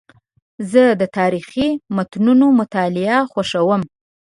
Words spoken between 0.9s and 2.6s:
د تاریخي متونو